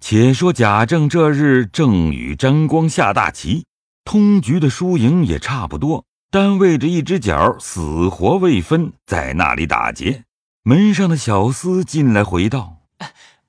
[0.00, 3.66] 且说贾政这日正与沾光下大棋，
[4.04, 10.24] 通局的输赢也差不多，单为着一只脚死活未分，在那里打劫。
[10.62, 12.78] 门上的小厮进来回道：“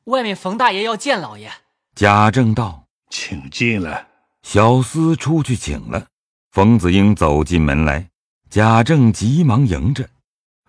[0.06, 1.52] 外面冯大爷要见老爷。”
[1.96, 4.08] 贾政道：“请进来。”
[4.42, 6.08] 小厮出去请了。
[6.52, 8.10] 冯子英走进门来，
[8.50, 10.10] 贾政急忙迎着。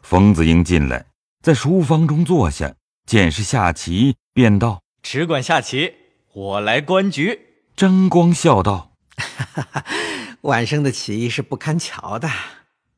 [0.03, 1.07] 冯子英进来，
[1.43, 2.75] 在书房中坐下，
[3.07, 4.81] 见是下棋，便道。
[5.03, 5.95] 只管下棋，
[6.33, 7.65] 我来观局。
[7.75, 8.97] 张光笑道
[10.43, 12.29] ：“晚生的棋艺是不堪瞧的。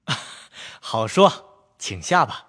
[0.81, 2.47] 好说，请下吧。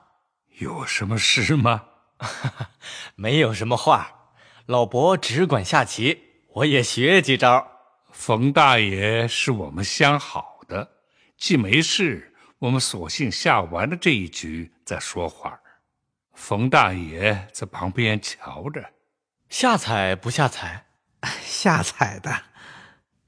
[0.57, 1.83] 有什么事吗？
[3.15, 4.31] 没有什么话。
[4.65, 7.67] 老伯只管下棋，我也学几招。
[8.11, 10.89] 冯大爷是我们相好的，
[11.37, 15.59] 既没事，我们索性下完了这一局再说话。
[16.33, 18.83] 冯大爷在旁边瞧着。”
[19.53, 20.87] 下彩不下彩，
[21.45, 22.41] 下彩的，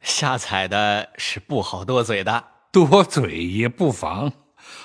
[0.01, 4.33] 下彩的是不好多嘴的，多嘴也不妨。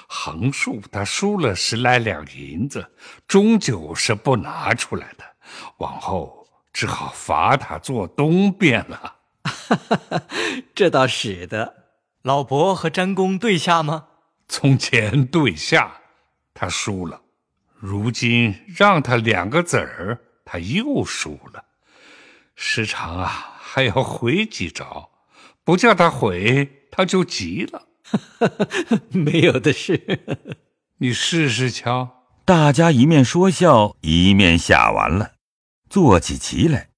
[0.07, 2.93] 横竖他输了十来两银子，
[3.27, 5.25] 终究是不拿出来的，
[5.79, 9.17] 往后只好罚他做东边了。
[10.77, 11.75] 这倒使得。
[12.21, 14.09] 老伯和詹公对下吗？
[14.47, 16.03] 从前对下，
[16.53, 17.23] 他输了，
[17.77, 20.21] 如今让他两个子儿。
[20.53, 21.63] 他又输了，
[22.57, 25.09] 时常啊还要回几招，
[25.63, 27.87] 不叫他回他就急了。
[29.15, 30.19] 没有的事，
[30.99, 32.25] 你试试瞧。
[32.45, 35.35] 大家一面说笑，一面下完了，
[35.89, 36.89] 做起棋来。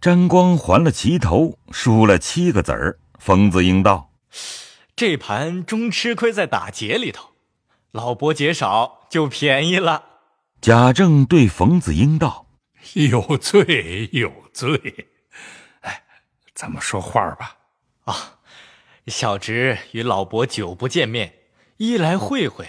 [0.00, 2.98] 沾光还了棋头，输了七个子儿。
[3.20, 4.10] 冯子英道
[4.96, 7.28] ：“这盘终吃亏在打劫里头，
[7.92, 10.06] 老伯劫少就便宜了。”
[10.60, 12.46] 贾政对冯子英道。
[12.94, 15.08] 有罪有罪，
[15.80, 16.04] 哎，
[16.54, 17.58] 咱们说话吧。
[18.04, 18.40] 啊，
[19.06, 21.34] 小侄与老伯久不见面，
[21.76, 22.66] 一来会会，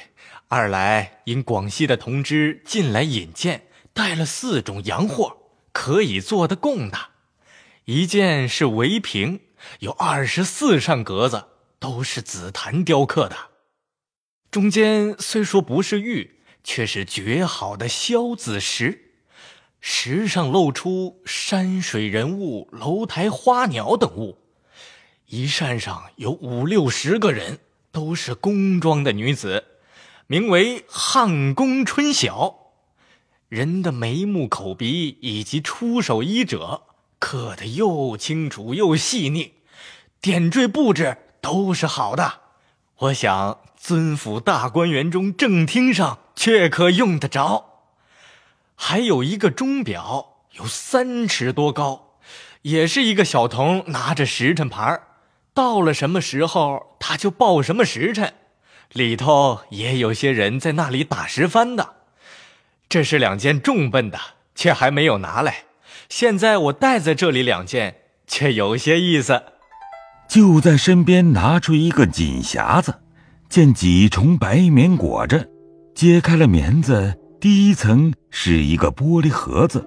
[0.49, 5.37] 二来因广西的同知近来引荐，带了四种洋货，
[5.71, 6.97] 可以做的供的。
[7.85, 9.39] 一件是围屏，
[9.79, 11.47] 有二十四扇格子，
[11.79, 13.35] 都是紫檀雕刻的，
[14.51, 19.07] 中间虽说不是玉，却是绝好的萧子石。
[19.83, 24.37] 石上露出山水人物、楼台花鸟等物，
[25.25, 27.59] 一扇上有五六十个人，
[27.91, 29.63] 都是宫装的女子，
[30.27, 32.57] 名为“汉宫春晓”。
[33.49, 36.83] 人的眉目、口鼻以及出手衣褶
[37.17, 39.55] 刻得又清楚又细腻，
[40.21, 42.41] 点缀布置都是好的。
[42.97, 47.70] 我想尊府大观园中正厅上却可用得着。
[48.83, 52.15] 还有一个钟表，有三尺多高，
[52.63, 54.99] 也是一个小童拿着时辰牌
[55.53, 58.33] 到了什么时候他就报什么时辰，
[58.91, 61.97] 里头也有些人在那里打时番的。
[62.89, 64.19] 这是两件重笨的，
[64.55, 65.65] 却还没有拿来。
[66.09, 69.43] 现在我带在这里两件，却有些意思。
[70.27, 72.95] 就在身边拿出一个锦匣子，
[73.47, 75.47] 见几重白棉裹着，
[75.93, 77.19] 揭开了棉子。
[77.41, 79.83] 第一层是一个玻璃盒子，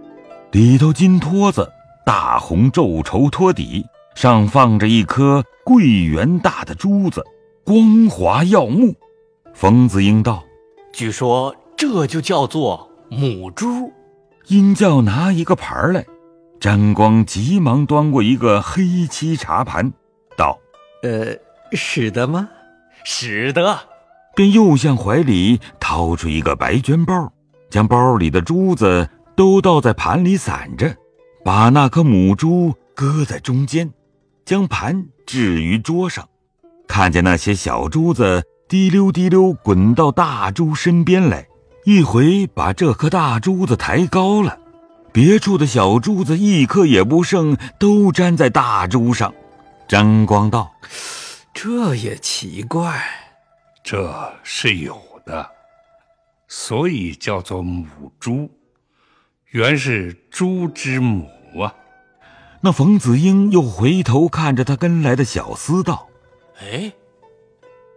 [0.51, 1.71] 里头金托子，
[2.05, 7.25] 大红皱绸托底，上放着一颗桂圆大的珠子，
[7.65, 8.93] 光滑耀目。
[9.55, 10.43] 冯子英道
[10.93, 13.93] ：“据说这就叫做母珠。”
[14.49, 16.05] 殷教拿一个盘来，
[16.59, 19.93] 沾光急忙端过一个黑漆茶盘，
[20.37, 20.59] 道
[21.05, 21.37] ：“呃，
[21.71, 22.49] 使得吗？
[23.05, 23.79] 使得。”
[24.35, 27.33] 便又向怀里掏出一个白绢包。
[27.75, 30.95] 将包里的珠子都倒在盘里散着，
[31.45, 33.93] 把那颗母珠搁在中间，
[34.45, 36.29] 将盘置于桌上，
[36.87, 41.49] 看见那些小珠子滴溜滴溜滚到大珠身边来，
[41.85, 44.57] 一回把这颗大珠子抬高了，
[45.13, 49.35] 别处的小珠子一颗也不剩，都粘在大珠上。
[49.89, 50.73] 张光道
[51.53, 53.03] ：“这也奇怪，
[53.83, 54.97] 这是有
[55.27, 55.51] 的。”
[56.57, 57.85] 所以叫做母
[58.21, 58.49] 猪，
[59.47, 61.29] 原是猪之母
[61.61, 61.75] 啊。
[62.61, 66.09] 那冯子英又回头看着他跟来的小厮道
[66.63, 66.93] ：“哎，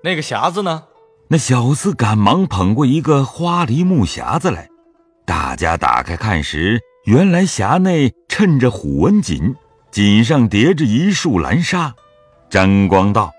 [0.03, 0.85] 那个匣子呢？”
[1.29, 4.67] 那小厮赶忙捧过一个花梨木匣子来，
[5.23, 9.55] 大家打开看时，原来匣内衬着虎纹锦，
[9.91, 11.93] 锦上叠着一束蓝纱。
[12.49, 13.31] 沾光道：“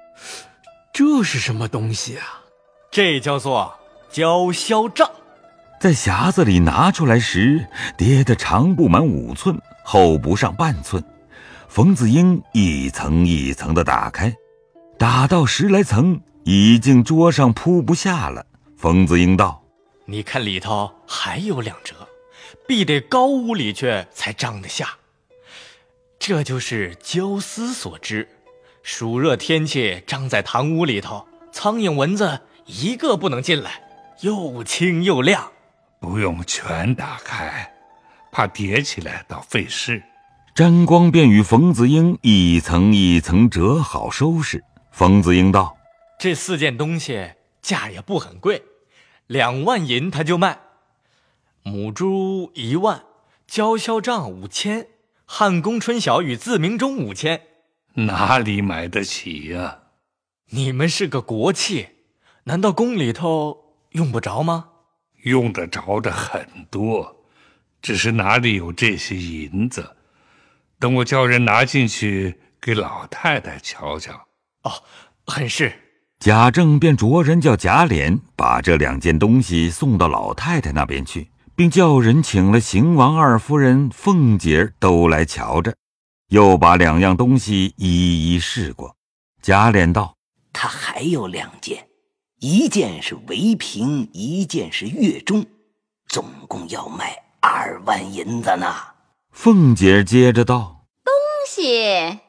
[0.94, 2.44] 这是什么东西啊？
[2.92, 3.74] 这叫做……”
[4.18, 5.08] 交销账，
[5.78, 7.64] 在匣子里拿出来时，
[7.96, 11.00] 叠得长不满五寸，厚不上半寸。
[11.68, 14.34] 冯子英一层一层的打开，
[14.98, 18.44] 打到十来层，已经桌上铺不下了。
[18.76, 19.62] 冯子英道
[20.04, 21.94] ：“你看里头还有两折，
[22.66, 24.88] 必得高屋里去才张得下。
[26.18, 28.28] 这就是焦丝所织，
[28.82, 33.80] 暑热天气张在堂屋里头，苍蝇蚊子一个不能进来，
[34.20, 35.52] 又轻又亮。
[36.00, 37.72] 不用全打开，
[38.30, 40.02] 怕叠起来倒费事。”
[40.54, 44.64] 沾光便与冯子英一层一层折好收拾。
[44.90, 45.76] 冯子英道
[46.18, 47.32] ：“这四件东西
[47.62, 48.64] 价也不很贵，
[49.28, 50.58] 两万银他就卖。
[51.62, 53.04] 母猪一万，
[53.46, 54.88] 焦销账五千，
[55.26, 57.42] 汉宫春晓与自鸣钟五千，
[57.94, 59.82] 哪里买得起呀？
[60.50, 61.88] 你们是个国戚，
[62.44, 63.67] 难道宫里头
[63.98, 64.66] 用不着吗？
[65.24, 67.16] 用得着的很多，
[67.82, 69.96] 只是哪里有这些银子。”
[70.78, 74.12] 等我叫人拿进去给老太太瞧瞧。
[74.62, 74.72] 哦，
[75.26, 75.72] 很是。
[76.20, 85.74] 贾政便着人叫贾琏把这两件东西送到老太太那边去，并叫人请了邢王二夫人、凤姐都来瞧着，
[86.28, 88.94] 又把两样东西一一试过。
[89.42, 90.14] 贾琏道
[90.54, 91.87] ：“他还有两件，
[92.40, 95.44] 一件是围屏，一件是月中，
[96.06, 98.74] 总共要卖二万银子呢。”
[99.32, 101.14] 凤姐接着道：“东
[101.48, 102.20] 西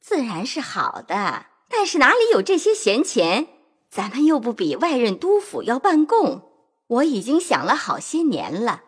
[0.00, 3.48] 自然是好的，但是哪里有这些闲钱？
[3.90, 6.50] 咱们又不比外任督府要办贡。
[6.86, 8.82] 我已经想了好些年了，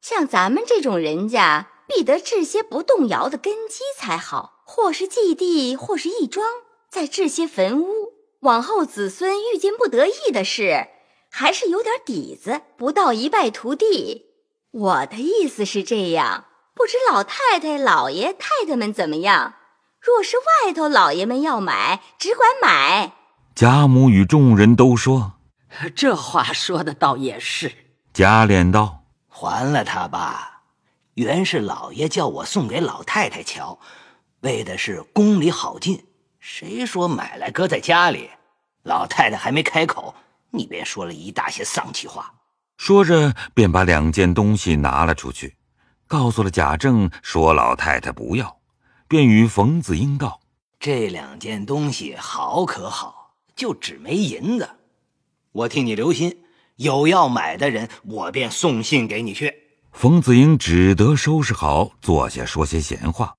[0.00, 6.46] 像咱们这种人家，必得置些不动摇的根基才好，或是祭地，或是义庄，
[6.88, 8.09] 再置些坟屋，
[8.40, 10.88] 往后子孙遇见不得意的事，
[11.30, 14.26] 还是有点底子，不到一败涂地。
[14.70, 19.56] 我的意思是这样。”不知老太太、老爷太太们怎么样？
[20.00, 23.12] 若是外头老爷们要买，只管买。
[23.54, 25.34] 贾母与众人都说：
[25.94, 27.70] “这话说的倒也是。”
[28.14, 30.62] 贾琏道：“还了他吧，
[31.14, 33.78] 原是老爷叫我送给老太太瞧，
[34.40, 36.06] 为的是宫里好进。
[36.40, 38.30] 谁说买来搁在家里？
[38.82, 40.14] 老太太还没开口，
[40.50, 42.34] 你便说了一大些丧气话。”
[42.78, 45.56] 说着，便把两件东西拿了出去。
[46.06, 48.58] 告诉了贾政，说老太太不要，
[49.06, 50.40] 便与冯子英道
[50.80, 54.68] ：“这两件东西好可好，就只没银子。
[55.52, 56.42] 我替你留心，
[56.76, 59.54] 有要买的人，我便送信给你去。”
[59.92, 63.34] 冯子英只得收拾好，坐下说些闲话，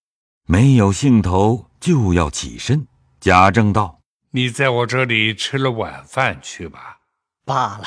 [0.45, 2.87] 没有兴头，就要起身。
[3.19, 3.99] 贾政道
[4.31, 6.99] ：“你在我这里吃了晚饭去吧。”
[7.43, 7.85] 罢了，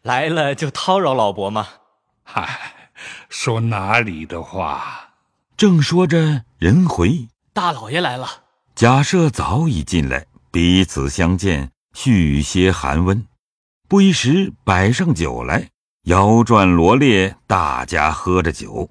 [0.00, 1.66] 来了就叨扰老伯嘛。
[2.22, 2.72] 嗨。
[3.28, 5.10] 说哪里的话？
[5.54, 8.26] 正说着，人回大老爷来了。
[8.74, 13.22] 贾赦早已进来，彼此相见，续些寒温。
[13.86, 15.68] 不一时，摆上酒来，
[16.04, 18.88] 摇转罗列，大家喝着酒。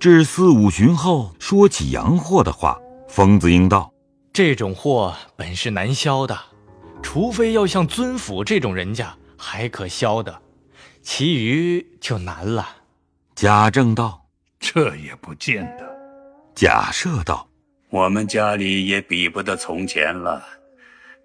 [0.00, 2.78] 至四五旬后，说起洋货的话，
[3.08, 3.92] 冯子英道
[4.32, 6.38] ：“这种货本是难销的，
[7.02, 10.40] 除非要像尊府这种人家还可销的，
[11.02, 12.68] 其余就难了。”
[13.34, 14.26] 贾政道
[14.60, 15.88] ：“这也不见得。”
[16.54, 17.48] 贾赦道
[17.90, 20.44] ：“我们家里也比不得从前了，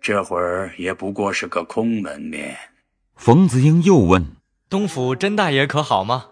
[0.01, 2.57] 这会儿也不过是个空门面。”
[3.17, 4.25] 冯子英又问
[4.69, 6.27] ：“东府甄大爷可好吗？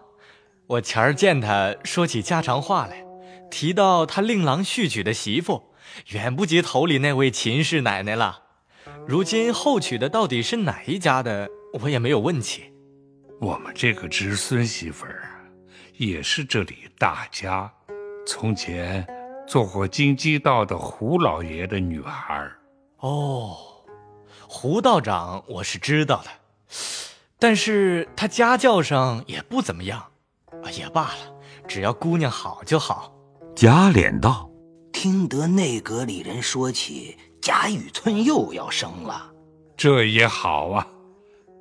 [0.66, 3.04] 我前儿见他说起家常话来，
[3.52, 5.74] 提到他令郎续娶的媳妇，
[6.08, 8.44] 远不及头里那位秦氏奶奶了。
[9.06, 12.72] 如今后娶的到底是哪一家的，我也没有问起。
[13.42, 15.28] 我们这个侄孙媳妇儿。”
[15.98, 17.70] 也是这里大家，
[18.26, 19.06] 从前
[19.46, 22.50] 做过京畿道的胡老爷的女孩
[23.00, 23.56] 哦，
[24.48, 26.30] 胡道长我是知道的，
[27.38, 30.10] 但是他家教上也不怎么样，
[30.76, 31.34] 也罢了，
[31.68, 33.14] 只要姑娘好就好。
[33.54, 34.50] 贾琏道
[34.92, 39.30] ：“听得内阁里人说起贾雨村又要生了，
[39.76, 40.86] 这也好啊，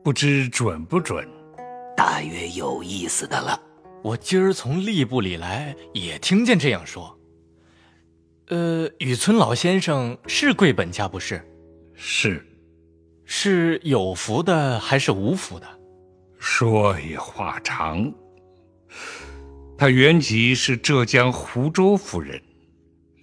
[0.04, 1.28] 不知准不准？
[1.96, 3.60] 大约有意思的了。”
[4.04, 7.16] 我今儿从吏部里来，也听见这样说。
[8.48, 11.46] 呃，雨村老先生是贵本家不是？
[11.94, 12.44] 是，
[13.26, 15.68] 是有福的还是无福的？
[16.40, 18.12] 说也话长。
[19.82, 22.40] 他原籍是浙江湖州府人，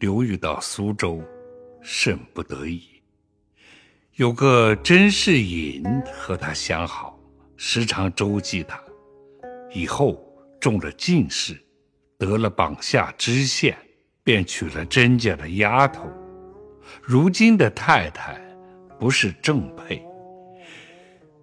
[0.01, 1.23] 流寓到苏州，
[1.81, 2.83] 甚不得已。
[4.17, 7.17] 有个甄士隐和他相好，
[7.57, 8.83] 时常周济他，
[9.73, 10.21] 以后。
[10.61, 11.57] 中了进士，
[12.19, 13.79] 得了榜下知县，
[14.25, 16.11] 便娶了甄家的丫头。
[17.01, 18.37] 如今的太太
[18.99, 20.05] 不是正配，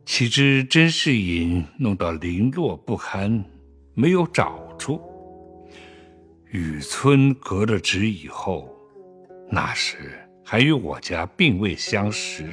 [0.05, 3.41] 岂知甄士隐弄到零落不堪，
[3.93, 5.01] 没有找出。
[6.51, 8.69] 雨村革了职以后，
[9.49, 12.45] 那时还与我家并未相识，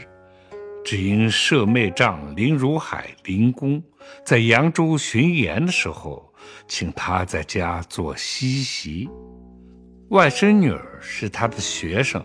[0.84, 3.82] 只因舍妹丈林如海林公
[4.24, 6.32] 在扬州巡盐的时候，
[6.66, 9.08] 请他在家做西席。
[10.08, 12.22] 外甥女儿是他的学生。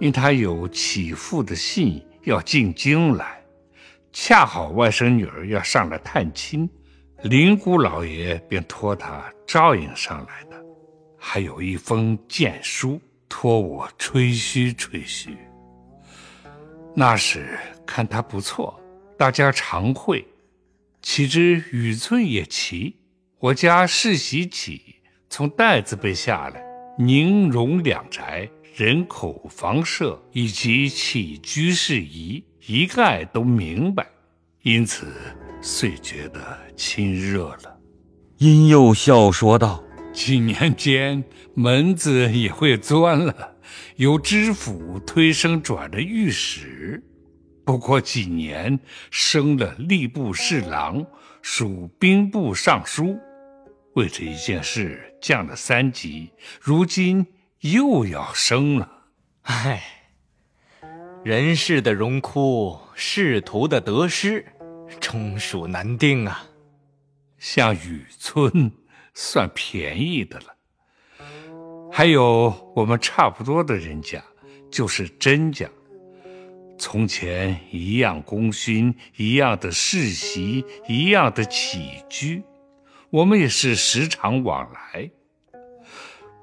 [0.00, 3.40] 因他有起父的信要进京来，
[4.10, 6.68] 恰好外甥女儿要上来探亲，
[7.24, 10.60] 林姑老爷便托他照应上来的，
[11.16, 15.36] 还有一封荐书托我吹嘘吹嘘。
[16.96, 18.78] 那时看他不错，
[19.16, 20.26] 大家常会，
[21.00, 22.96] 岂知雨村也奇，
[23.38, 24.96] 我家世袭起，
[25.30, 26.60] 从袋子辈下来，
[26.98, 28.48] 宁荣两宅。
[28.74, 34.06] 人口、房舍以及起居事宜，一概都明白，
[34.62, 35.12] 因此
[35.62, 37.78] 遂觉得亲热了。
[38.36, 43.56] 殷又笑说道：“几年间，门子也会钻了，
[43.96, 47.02] 由知府推升转了御史，
[47.64, 48.78] 不过几年
[49.10, 51.06] 升了吏部侍郎，
[51.40, 53.16] 属兵部尚书。
[53.94, 57.26] 为这一件事降了三级，如今。”
[57.62, 58.90] 又要升了，
[59.42, 59.80] 唉，
[61.22, 64.44] 人世的荣枯，仕途的得失，
[65.00, 66.46] 终属难定啊。
[67.38, 68.70] 像雨村，
[69.14, 70.46] 算便宜的了。
[71.90, 74.22] 还有我们差不多的人家，
[74.70, 75.68] 就是甄家，
[76.78, 82.42] 从前一样功勋，一样的世袭，一样的起居，
[83.10, 85.10] 我们也是时常往来。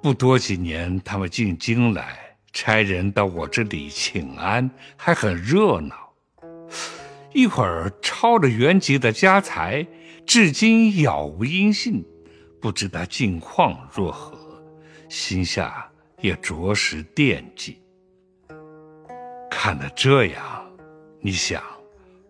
[0.02, 6.09] 不多几年，他们进京来，差人到我这里请安，还很热闹。
[7.34, 9.86] 一会儿抄着原籍的家财，
[10.26, 12.04] 至今杳无音信，
[12.60, 14.38] 不知他近况若何，
[15.08, 15.90] 心下
[16.22, 17.82] 也着实惦记。
[19.50, 20.66] 看得这样，
[21.22, 21.62] 你想，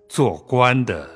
[0.07, 1.09] 做官的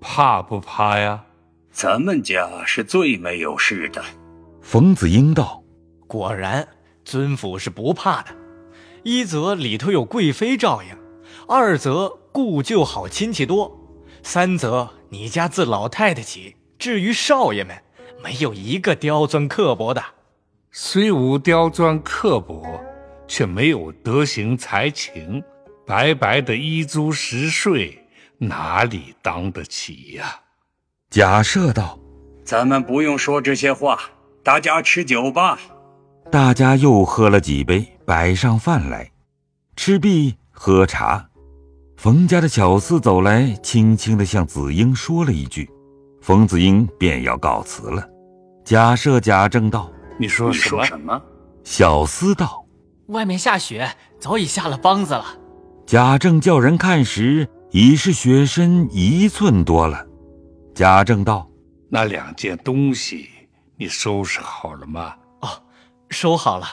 [0.00, 1.24] 怕不怕呀？
[1.70, 4.04] 咱们家是最没有事的。
[4.60, 5.60] 冯子英道。
[6.06, 6.68] 果然，
[7.04, 8.30] 尊府是不怕的。
[9.02, 10.96] 一则里头有贵妃照应，
[11.48, 13.70] 二则故旧好亲戚多，
[14.24, 17.80] 三则你家自老太太起，至于少爷们，
[18.24, 20.02] 没有一个刁钻刻薄的。
[20.72, 22.80] 虽无刁钻刻薄，
[23.28, 25.40] 却没有德行才情，
[25.86, 28.04] 白白的衣租食税，
[28.38, 30.40] 哪里当得起呀？
[31.10, 31.96] 假设道
[32.44, 34.00] ：“咱们不用说这些话，
[34.42, 35.60] 大家吃酒吧。”
[36.32, 39.12] 大家又喝了几杯，摆上饭来，
[39.76, 41.28] 吃毕喝茶。
[42.04, 45.70] 冯家的小厮走来，轻轻地向子英说了一句，
[46.20, 48.06] 冯子英便要告辞了。
[48.62, 50.84] 假设、贾政道：“你说什么？
[50.84, 51.22] 什么？”
[51.64, 52.66] 小厮道
[53.08, 55.24] ：“外面下雪，早已下了梆子了。”
[55.88, 60.06] 贾政叫人看时，已是雪深一寸多了。
[60.74, 61.48] 贾政道
[61.88, 63.30] ：“那两件东西，
[63.78, 65.48] 你收拾好了吗？”哦
[66.10, 66.66] 收好了，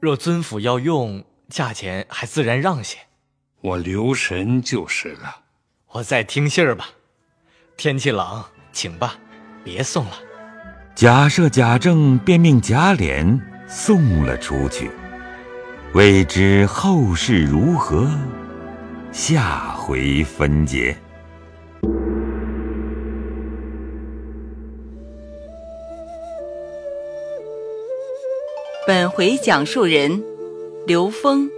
[0.00, 2.96] 若尊府要用，价钱还自然让些。
[3.62, 5.36] 我留神就是了。
[5.92, 6.88] 我再听信儿吧。
[7.76, 9.16] 天气冷，请吧，
[9.62, 10.12] 别送了。
[10.94, 14.90] 假设、贾政便命贾琏送了出去。
[15.92, 18.08] 未知后事如何，
[19.12, 20.96] 下回分解。
[28.86, 30.22] 本回讲述人：
[30.86, 31.48] 刘峰、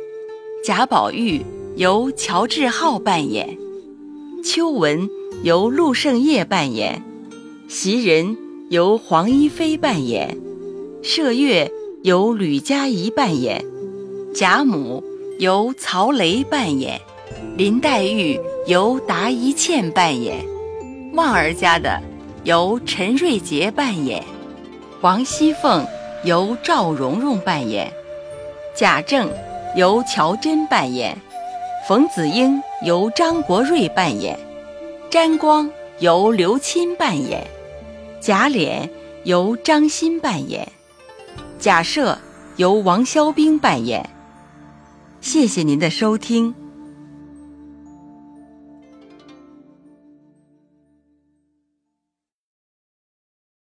[0.64, 1.44] 贾宝玉
[1.76, 3.57] 由乔志浩扮演，
[4.45, 5.09] 秋文
[5.43, 7.02] 由陆胜业扮演，
[7.69, 8.37] 袭人
[8.71, 10.37] 由黄一飞扮演，
[11.02, 11.71] 麝月
[12.02, 13.64] 由吕佳怡扮演，
[14.35, 15.02] 贾母
[15.38, 17.00] 由曹雷扮演，
[17.57, 20.45] 林黛玉由达一茜扮演，
[21.14, 22.00] 旺儿家的
[22.45, 24.23] 由陈瑞杰扮演，
[25.00, 25.87] 王熙凤。
[26.25, 27.93] 由赵蓉蓉扮演，
[28.76, 29.29] 贾政
[29.75, 31.19] 由乔真扮演，
[31.89, 34.39] 冯子英由张国瑞扮演，
[35.11, 37.45] 詹光由刘钦扮演，
[38.21, 38.89] 贾琏
[39.25, 40.71] 由张欣扮演，
[41.59, 42.17] 贾赦
[42.55, 44.09] 由王肖兵扮演。
[45.21, 46.55] 谢谢您的收听。